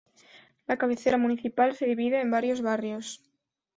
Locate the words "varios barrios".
2.31-3.21